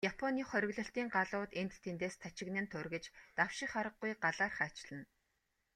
Японы 0.13 0.41
хориглолтын 0.49 1.07
галууд 1.15 1.51
энд 1.61 1.73
тэндээс 1.83 2.15
тачигнан 2.23 2.65
тургиж, 2.73 3.05
давших 3.37 3.71
аргагүй 3.79 4.11
галаар 4.23 4.53
хайчилна. 4.59 5.05